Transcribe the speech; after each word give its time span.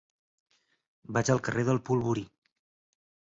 Vaig 1.17 1.29
al 1.33 1.43
carrer 1.47 1.65
del 1.69 1.81
Polvorí. 1.91 2.25